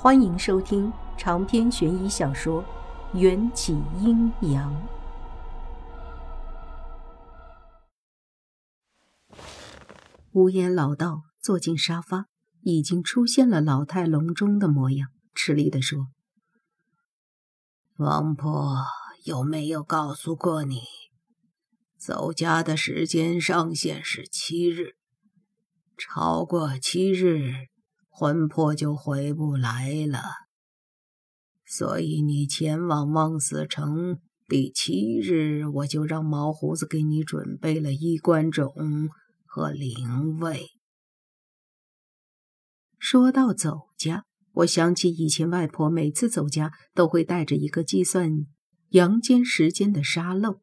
[0.00, 2.62] 欢迎收听长篇悬疑小说
[3.18, 4.72] 《缘起阴阳》。
[10.30, 12.26] 无言老道坐进沙发，
[12.60, 16.06] 已经出现了老态龙钟的模样，吃力地说
[17.98, 18.76] ：“王婆
[19.24, 20.82] 有没有告诉过你，
[21.98, 24.94] 走家的时间上限是七日，
[25.96, 27.66] 超过七日？”
[28.18, 30.20] 魂魄就回不来了，
[31.64, 34.18] 所以你前往望死城
[34.48, 39.08] 第七日，我就让毛胡子给你准备了衣冠冢
[39.44, 40.66] 和灵位。
[42.98, 48.32] 说到走家，我想起以前外婆每次走家都会带着一个计算
[48.88, 50.58] 阳间时间的沙漏。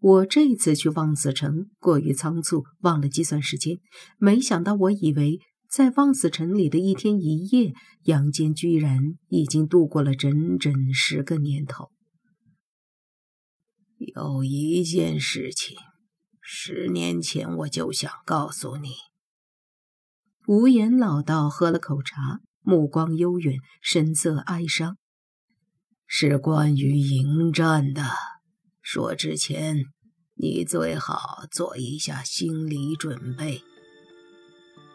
[0.00, 3.78] 我这次去望死城过于仓促，忘了计算时间，
[4.18, 5.38] 没想到我以为。
[5.70, 11.92] 在望死城里的一天一夜，杨坚居然已经度过了整整十个年头。
[13.96, 15.76] 有一件事情，
[16.40, 18.94] 十年前我就想告诉你。
[20.48, 24.96] 无言老道喝了口茶，目光悠远，神色哀伤。
[26.04, 28.02] 是关于迎战的。
[28.82, 29.84] 说之前，
[30.34, 33.62] 你最好做一下心理准备。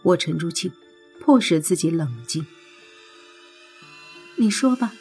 [0.06, 0.72] 我沉住气，
[1.20, 2.46] 迫使自己冷静。
[4.36, 4.94] 你说吧。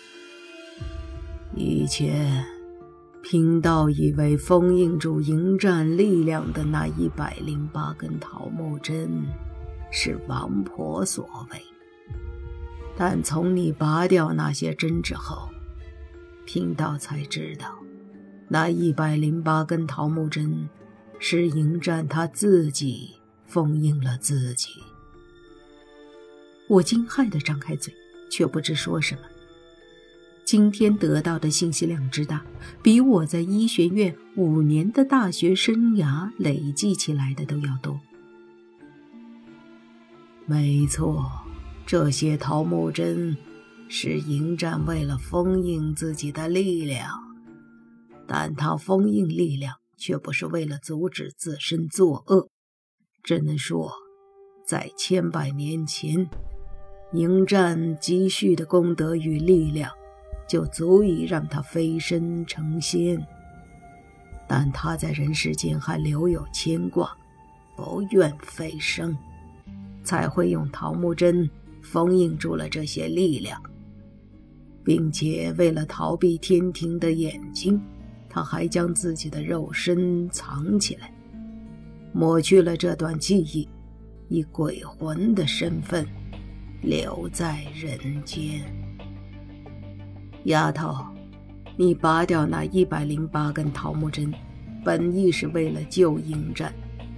[1.54, 2.42] 以前，
[3.22, 9.26] 贫道以为封印住迎战力量的那一百零八根桃木针
[9.92, 11.60] 是王婆所为，
[12.96, 15.50] 但从你拔掉那些针之后，
[16.46, 17.78] 贫道才知道，
[18.48, 20.66] 那一百零八根桃木针
[21.18, 23.10] 是迎战他自己
[23.46, 24.70] 封印了自己。
[26.68, 27.94] 我惊骇地张开嘴，
[28.30, 29.22] 却不知说什么。
[30.44, 32.44] 今天得到的信息量之大，
[32.82, 37.98] 比我在医学院五年的大学生涯累计起来的都要多。
[40.46, 41.30] 没错，
[41.86, 43.36] 这些桃木针
[43.88, 47.08] 是迎战为了封印自己的力量，
[48.26, 52.50] 但他封印力量却不是为了阻止自身作恶，
[53.22, 53.90] 只能说，
[54.66, 56.28] 在千百年前。
[57.14, 59.88] 迎战积蓄的功德与力量，
[60.48, 63.24] 就足以让他飞升成仙。
[64.48, 67.16] 但他在人世间还留有牵挂，
[67.76, 69.16] 不愿飞升，
[70.02, 71.48] 才会用桃木针
[71.80, 73.62] 封印住了这些力量，
[74.82, 77.80] 并且为了逃避天庭的眼睛，
[78.28, 81.14] 他还将自己的肉身藏起来，
[82.12, 83.68] 抹去了这段记忆，
[84.28, 86.04] 以鬼魂的身份。
[86.84, 88.62] 留在人间，
[90.44, 90.94] 丫头，
[91.76, 94.30] 你拔掉那一百零八根桃木针，
[94.84, 96.74] 本意是为了救迎战，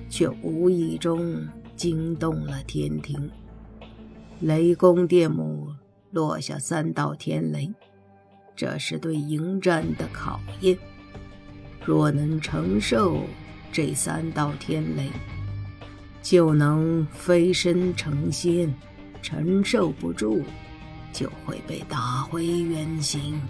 [0.08, 1.44] 却无意中
[1.74, 3.28] 惊动了天庭。
[4.40, 5.68] 雷公电母
[6.12, 7.68] 落下三道天雷，
[8.54, 10.78] 这是对迎战的考验。
[11.84, 13.20] 若能承受
[13.72, 15.08] 这三道天雷，
[16.22, 18.72] 就能飞身成仙。
[19.26, 20.44] 承受不住，
[21.12, 23.40] 就会被打回原形。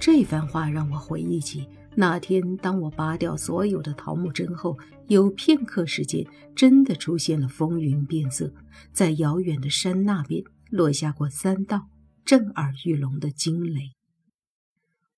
[0.00, 4.76] 这番话让我回忆起那天，当我拔掉所有的桃木针后，
[5.06, 6.26] 有片刻时间，
[6.56, 8.52] 真的出现了风云变色，
[8.92, 11.86] 在遥远的山那边落下过三道
[12.24, 13.92] 震耳欲聋的惊雷。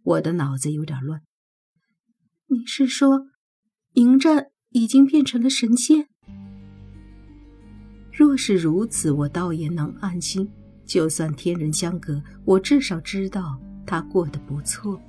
[0.03, 1.23] 我的脑子有点乱。
[2.49, 3.29] 你是说，
[3.95, 6.09] 迎战已经变成了神仙？
[8.13, 10.47] 若是如此，我倒也能安心。
[10.85, 15.01] 就算天人相隔，我至少知道他过得不错。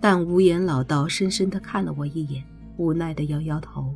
[0.00, 2.42] 但无言老道深深地看了我一眼，
[2.76, 3.94] 无奈地摇摇头。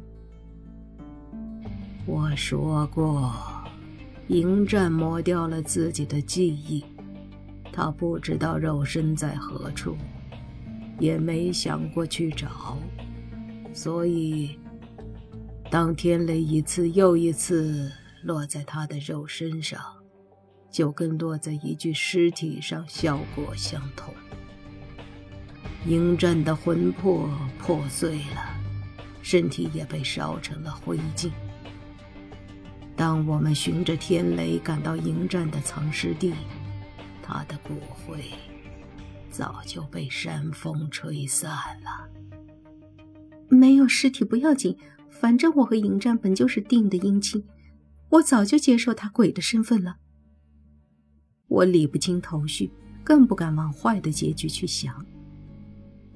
[2.07, 3.35] 我说过，
[4.29, 6.85] 迎战磨掉了自己的记忆，
[7.73, 9.97] 他不知道肉身在何处，
[11.01, 12.79] 也没想过去找，
[13.73, 14.57] 所以。
[15.71, 17.93] 当天雷一次又一次
[18.25, 19.81] 落在他的肉身上，
[20.69, 24.13] 就跟落在一具尸体上效果相同。
[25.87, 28.61] 迎战的魂魄破碎了，
[29.23, 31.31] 身体也被烧成了灰烬。
[32.97, 36.35] 当我们循着天雷赶到迎战的藏尸地，
[37.23, 38.25] 他的骨灰
[39.31, 41.49] 早就被山风吹散
[41.85, 42.09] 了。
[43.49, 44.77] 没有尸体不要紧。
[45.21, 47.45] 反正我和迎战本就是定的姻亲，
[48.09, 49.99] 我早就接受他鬼的身份了。
[51.47, 52.71] 我理不清头绪，
[53.05, 55.05] 更不敢往坏的结局去想。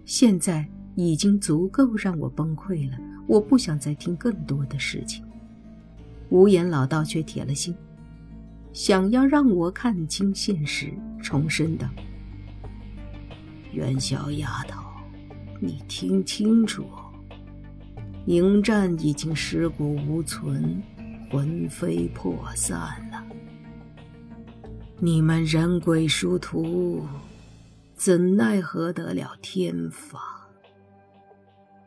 [0.06, 2.96] 现在已经足够让我崩溃了，
[3.26, 5.22] 我不想再听更多的事情。
[6.30, 7.76] 无言老道却铁了心，
[8.72, 10.90] 想要让我看清现实，
[11.22, 11.86] 重申道
[13.70, 14.82] ：“袁小丫头，
[15.60, 16.86] 你听清楚，
[18.26, 20.82] 迎战已经尸骨无存，
[21.30, 22.78] 魂飞魄散
[23.10, 23.22] 了。
[24.98, 27.06] 你们人鬼殊途，
[27.94, 30.48] 怎奈何得了天法？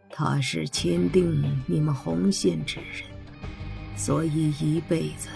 [0.09, 3.03] 他是签订你们红线之人。”
[3.97, 5.29] 所以一辈子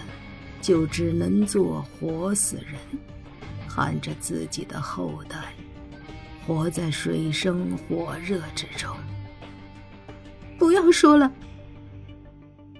[0.60, 2.76] 就只能做活死人，
[3.68, 5.52] 看着自己的后代
[6.46, 8.96] 活在水深火热之中。
[10.62, 11.34] 不要说了，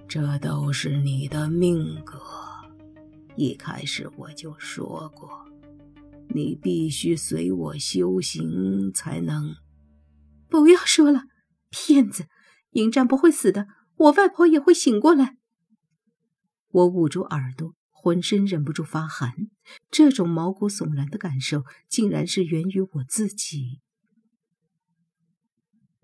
[0.07, 2.17] 这都是你的命格。
[3.35, 5.29] 一开始我就说过，
[6.29, 9.53] 你必须随我修行才能。
[10.47, 11.23] 不要说了，
[11.69, 12.27] 骗子！
[12.71, 15.35] 迎战不会死的，我外婆也会醒过来。
[16.69, 19.33] 我捂住耳朵，浑身忍不住发寒。
[19.91, 23.81] 这种毛骨悚然的感受，竟然是源于我自己。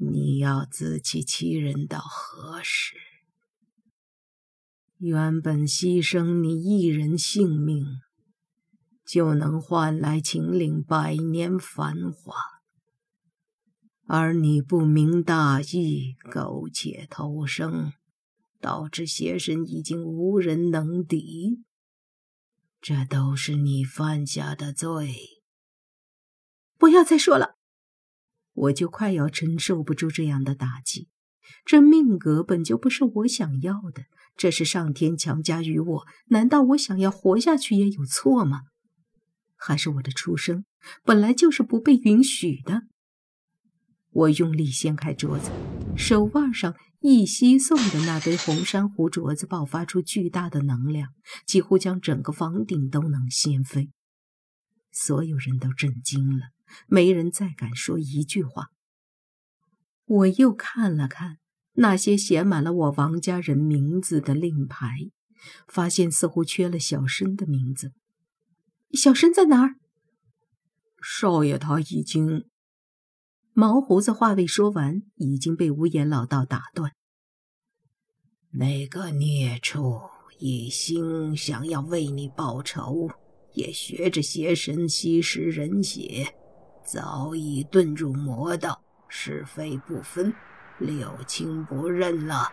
[0.02, 2.96] 你要自欺欺人到何时？
[4.98, 7.86] 原本牺牲你一人性命，
[9.06, 12.34] 就能换来秦岭百年繁华，
[14.08, 17.92] 而你不明大义，苟且偷生。
[18.62, 21.64] 导致邪神已经无人能敌，
[22.82, 25.16] 这都是你犯下的罪。
[26.78, 27.56] 不要再说了，
[28.60, 31.08] 我就快要承受不住这样的打击。
[31.66, 34.04] 这命格本就不是我想要的，
[34.36, 36.08] 这是上天强加于我。
[36.28, 38.64] 难道我想要活下去也有错吗？
[39.56, 40.66] 还是我的出生
[41.04, 42.84] 本来就是不被允许的？
[44.12, 45.52] 我用力掀开桌子，
[45.96, 46.76] 手腕上。
[47.02, 51.14] 一吸送的那堆红珊瑚镯子爆发出巨大的能量，
[51.46, 53.90] 几乎将整个房顶都能掀飞。
[54.92, 56.48] 所有人都震惊了，
[56.88, 58.70] 没人再敢说一句话。
[60.06, 61.38] 我又看了看
[61.74, 65.12] 那些写满了我王家人名字的令牌，
[65.68, 67.94] 发现似乎缺了小生的名字。
[68.94, 69.76] 小生在哪儿？
[71.02, 72.46] 少爷他已经……
[73.54, 76.94] 毛胡子话未说完，已经被无言老道打断。
[78.52, 80.02] 那个孽畜
[80.40, 83.10] 一心想要为你报仇，
[83.54, 86.34] 也学着邪神吸食人血，
[86.92, 90.34] 早已遁入魔道，是非不分，
[90.80, 92.52] 六亲不认了。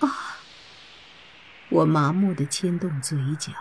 [0.00, 0.10] 啊！
[1.70, 3.52] 我麻木的牵动嘴角。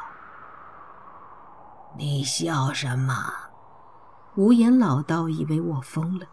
[1.95, 3.13] 你笑什么？
[4.35, 6.25] 无言老道以为我疯了。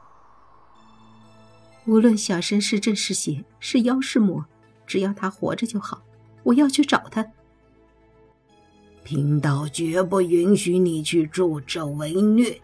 [1.84, 4.42] 无论小生是正是邪，是妖是魔，
[4.86, 6.00] 只要他活着就好。
[6.44, 7.26] 我要去找他。
[9.04, 12.58] 贫道绝不允许你去助纣为虐。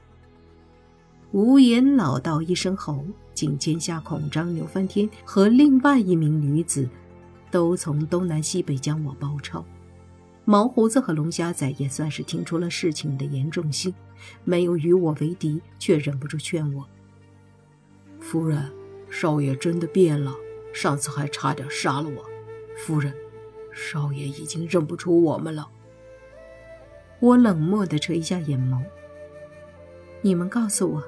[1.33, 3.05] 无言老道一声吼，
[3.35, 6.89] 仅见下孔张、牛翻天和另外一名女子，
[7.51, 9.65] 都从东南西北将我包抄。
[10.47, 13.95] 毛胡子和龙虾仔也算是听出了事情的严重性，
[14.43, 16.89] 没有与我为敌，却忍不住劝我
[18.19, 18.73] ：“夫人，
[19.11, 20.35] 少爷真的变了，
[20.73, 22.25] 上次还差点杀了我。
[22.77, 23.15] 夫人，
[23.73, 25.69] 少爷已经认不出我们了。”
[27.21, 28.83] 我冷漠地垂下眼眸
[30.23, 31.05] ：“你们告诉我，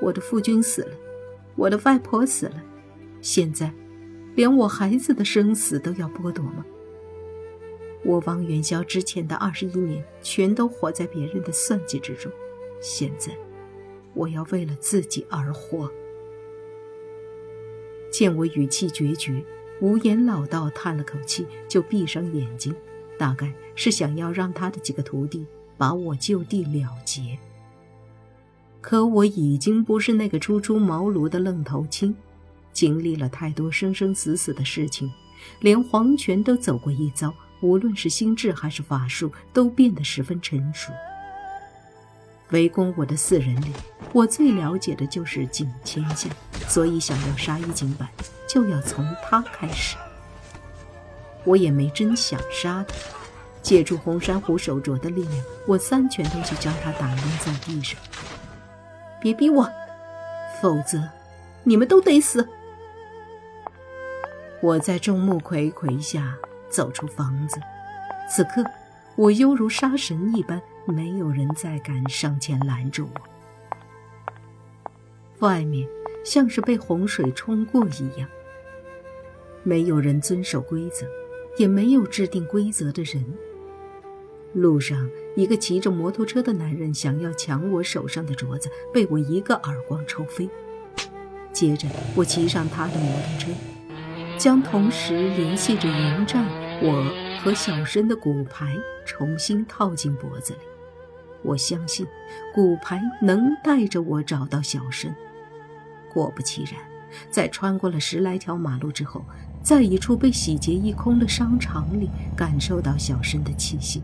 [0.00, 0.96] 我的夫君死了，
[1.56, 2.62] 我的外婆死了，
[3.22, 3.72] 现在，
[4.34, 6.64] 连我孩子的生死都要剥夺吗？”
[8.04, 12.30] 我王元宵之前的二十一年，全都活在别人的算计之中。
[12.80, 13.32] 现在，
[14.14, 15.90] 我要为了自己而活。
[18.10, 19.42] 见我语气决绝，
[19.80, 22.74] 无言老道叹了口气，就闭上眼睛，
[23.20, 25.44] 大概是想要让他的几个徒弟
[25.76, 27.38] 把我就地了结。
[28.80, 32.16] 可我已经不是那个初出茅庐的愣头青，
[32.72, 35.12] 经历了太多生生死死的事情，
[35.60, 37.30] 连黄泉都走过一遭。
[37.60, 40.90] 无论是心智还是法术，都变得十分成熟。
[42.52, 43.70] 围攻我的四人里，
[44.14, 46.30] 我最了解的就是景千夏，
[46.66, 48.08] 所以想要杀一景百，
[48.48, 49.98] 就要从他开始。
[51.44, 52.94] 我也没真想杀他，
[53.62, 58.00] 借助红珊瑚手镯的力量，我三拳头就将他打晕在地上。
[59.20, 59.68] 别逼我，
[60.60, 61.02] 否则
[61.62, 62.48] 你们都得死！
[64.62, 66.36] 我在众目睽睽下。
[66.70, 67.60] 走出房子，
[68.30, 68.64] 此刻
[69.16, 73.20] 我犹如杀神一般，没有人再敢上前拦住我。
[75.40, 75.84] 外面
[76.24, 78.28] 像是被洪水冲过一样，
[79.64, 81.04] 没有人遵守规则，
[81.56, 83.24] 也没有制定规则的人。
[84.52, 90.48] 路上，一个骑着摩托车的男人想要抢我手上的镯子，被我一个耳光抽飞。
[91.52, 93.50] 接着，我骑上他的摩托车，
[94.36, 96.44] 将同时联系着迎战
[96.82, 97.04] 我
[97.40, 100.58] 和小申的骨牌重新套进脖子里。
[101.42, 102.06] 我相信，
[102.52, 105.14] 骨牌能带着我找到小申。
[106.12, 106.74] 果不其然，
[107.30, 109.24] 在穿过了十来条马路之后，
[109.62, 114.02] 在一处被洗劫一空的商场里，感受到小申的气息。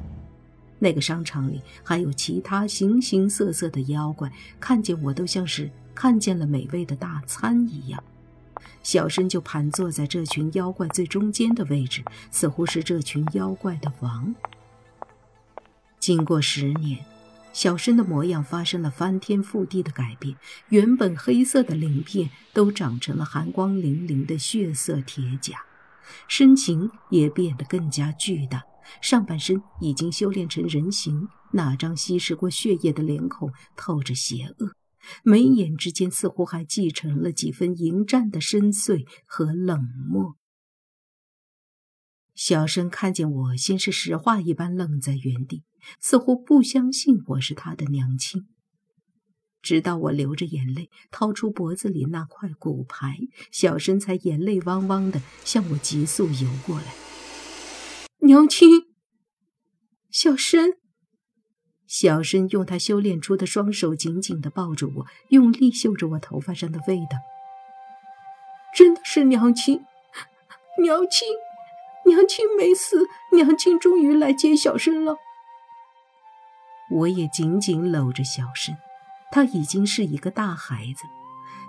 [0.79, 5.71] 那个商场里还有其他形形色色的妖怪，看见我都像是。
[5.95, 8.05] 看见了美味的大餐一样，
[8.83, 14.35] 小申就盘坐在这群妖怪最中间的位置，似乎是这群妖怪的王。
[15.99, 17.03] 经过十年，
[17.57, 20.37] 小生的模样发生了翻天覆地的改变，
[20.69, 25.65] 原本黑色的鳞片都长成了寒光凛凛的血色铁甲，
[26.29, 28.63] 身形也变得更加巨大，
[29.01, 34.75] 上半身已经修炼成人形，那张吸食过血液的脸孔透着邪恶。
[35.23, 40.37] 眉眼之间似乎还继承了几分迎战的深邃和冷漠。
[42.35, 45.63] 小生看见我，先是石化一般愣在原地，
[46.01, 48.47] 似乎不相信我是他的娘亲。
[49.63, 53.17] 直到我流着眼泪掏出脖子里那块骨牌，
[53.51, 56.95] 小生才眼泪汪汪的向我急速游过来。
[58.21, 58.87] 娘亲，
[60.11, 60.75] 小生。
[61.89, 67.19] 小申用他修炼出的双手紧紧的抱住我，用力嗅着我头发上的味道。
[68.75, 69.85] 真的是娘亲，
[70.83, 71.29] 娘亲，
[72.05, 75.17] 娘亲没死，娘亲终于来接小申了。
[76.97, 78.75] 我也紧紧搂着小申，
[79.31, 81.05] 他已经是一个大孩子，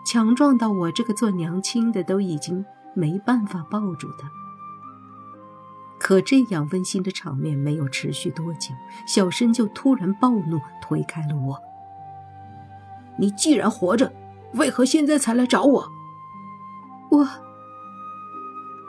[0.05, 4.31] 强壮到我这个做娘亲的都已经没办法抱住他。
[6.00, 8.74] 可这样温馨的场面没有持续多久，
[9.05, 11.60] 小申就突然暴怒，推开了我。
[13.17, 14.13] 你既然活着，
[14.53, 15.91] 为何现在才来找我？
[17.10, 17.27] 我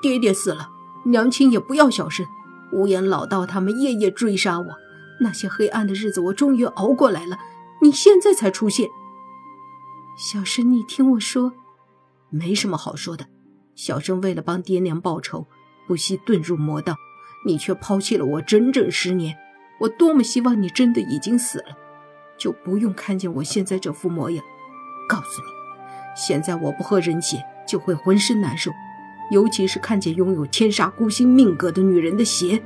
[0.00, 0.68] 爹爹死了，
[1.06, 2.24] 娘亲也不要小申，
[2.70, 4.66] 无言老道他们夜夜追杀我，
[5.20, 7.38] 那些黑暗的日子我终于熬过来了。
[7.82, 8.88] 你现在才出现，
[10.16, 11.52] 小生，你听我说，
[12.30, 13.26] 没什么好说的。
[13.74, 15.46] 小生为了帮爹娘报仇。
[15.86, 16.96] 不惜遁入魔道，
[17.46, 19.34] 你却抛弃了我整整十年。
[19.80, 21.78] 我多么希望你真的已经死了，
[22.36, 24.44] 就不用看见我现在这副模样。
[25.08, 25.48] 告诉你，
[26.14, 28.70] 现在我不喝人血就会浑身难受，
[29.30, 32.62] 尤其是看见拥有天煞孤星命格的女人的血。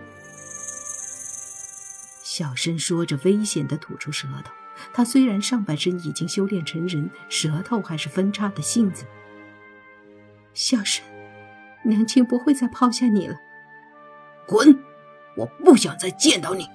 [2.34, 4.54] 小声说着，危险地吐出舌头。
[4.90, 9.04] 他虽然上半身已经修炼成人，舌头还是分叉的性子。
[10.54, 11.04] 小声。
[11.84, 13.36] 娘亲不会再抛下你了。
[14.46, 14.82] 滚！
[15.36, 16.66] 我不想再见到你。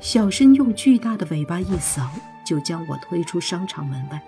[0.00, 2.08] 小申用巨大的尾巴一扫，
[2.46, 4.22] 就将我推出商场门外。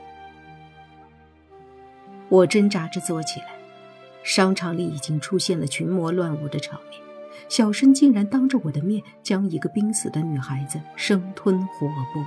[2.29, 3.47] 我挣扎着坐起来，
[4.25, 7.01] 商场里已经出现了群魔乱舞的场面。
[7.49, 12.25] 小申竟然当着我的面将一个濒死的女孩子生吞活剥。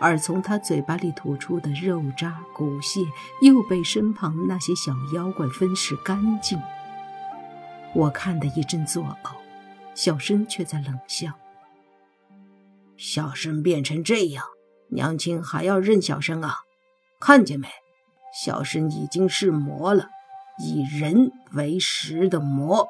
[0.00, 3.00] 而从他嘴巴里吐出的肉渣骨屑，
[3.40, 6.60] 又被身旁那些小妖怪分食干净。
[7.94, 9.32] 我看得一阵作呕，
[9.94, 11.32] 小生却在冷笑。
[12.96, 14.44] 小生变成这样，
[14.90, 16.58] 娘亲还要认小生啊？
[17.18, 17.68] 看见没，
[18.44, 20.08] 小生已经是魔了，
[20.62, 22.86] 以人为食的魔。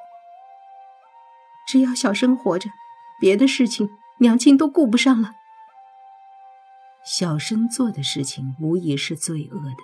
[1.73, 2.69] 只要小生活着，
[3.19, 3.89] 别的事情
[4.19, 5.33] 娘亲都顾不上了。
[7.03, 9.77] 小生做的事情无疑是罪恶的，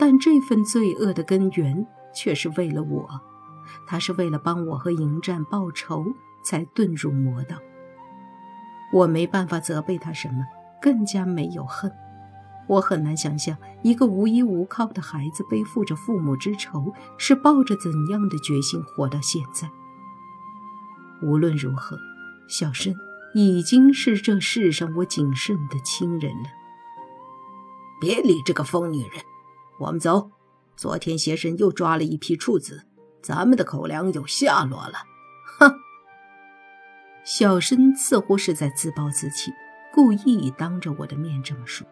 [0.00, 3.20] 但这份罪恶的根源却是为了我。
[3.86, 6.02] 他是为了帮我和迎战报仇
[6.42, 7.58] 才遁入魔道。
[8.94, 10.42] 我没办法责备他什么，
[10.80, 11.92] 更加没有恨。
[12.68, 19.68] 我很难想象一个无依无靠的孩子背负着父母之仇，是抱着怎样的决心活到现在。
[21.22, 21.98] 无论如何，
[22.48, 22.94] 小申。
[23.34, 26.50] 已经是这世上我仅剩的亲人了。
[27.98, 29.22] 别理这个疯女人，
[29.78, 30.30] 我们走。
[30.76, 32.84] 昨天邪神又抓了一批处子，
[33.22, 35.04] 咱们的口粮有下落了。
[35.58, 35.72] 哼！
[37.24, 39.50] 小申似乎是在自暴自弃，
[39.94, 41.86] 故意当着我的面这么说。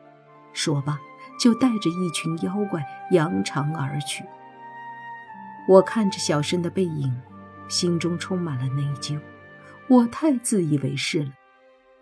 [0.53, 1.01] 说罢，
[1.39, 4.25] 就带着一群妖怪扬长而去。
[5.67, 7.17] 我看着小申的背影，
[7.71, 9.19] 心中充满了内疚。
[9.89, 11.33] 我太自以为是了，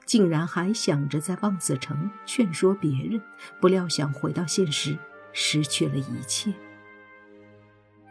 [0.04, 3.22] 竟然还想着在望子城劝说别人，
[3.60, 4.98] 不料想回到现实，
[5.32, 6.52] 失去了一切。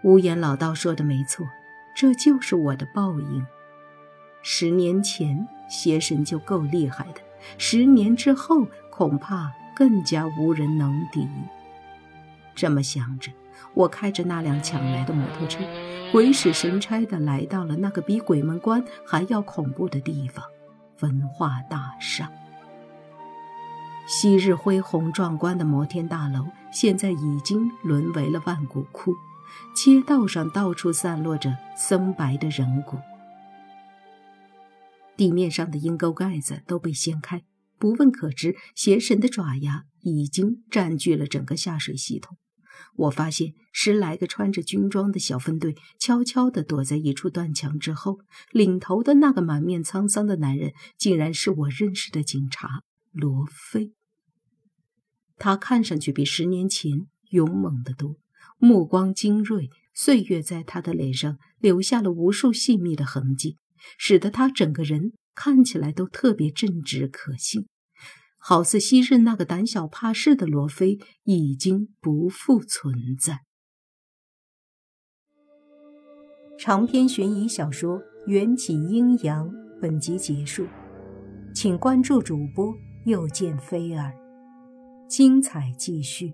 [0.03, 1.45] 无言老道说的没错，
[1.95, 3.45] 这就是我的报应。
[4.41, 7.21] 十年前邪神就够厉害的，
[7.57, 11.27] 十年之后恐怕更加无人能敌。
[12.55, 13.31] 这么想着，
[13.73, 15.63] 我开着那辆抢来的摩托车，
[16.11, 20.43] 鬼使神差地来到了那个比鬼门关还要恐怖的地方——
[21.01, 22.31] 文化大厦。
[24.07, 29.13] 昔日恢宏壮观的摩天大楼，现在已经沦为了万骨窟。
[29.73, 32.97] 街道上到处散落着森白的人骨，
[35.15, 37.43] 地面上的阴沟盖子都被掀开，
[37.79, 42.37] 不问可知，邪神的爪牙已经占据了整个下水系统。
[42.95, 48.19] 我发现十来个穿着军装的小分队悄悄地躲在一处断墙之后，
[48.51, 53.93] 领头的那个满面沧桑的男人，竟然是我认识的警察罗非。
[55.37, 58.17] 他看上去比十年前勇猛得多。
[58.59, 63.57] 目光精锐，岁月在他的脸上留下了无数细密的痕迹，
[63.99, 67.67] 使得他整个人看起来都特别正直可信，
[68.37, 73.41] 好似昔日那个胆小怕事的罗非已经不复存在。
[76.57, 79.47] 长篇悬疑小说《缘起阴阳》
[79.79, 80.65] 本集结束，
[81.53, 82.73] 请关注主播
[83.05, 84.11] 又见菲儿，
[85.07, 86.33] 精彩继续。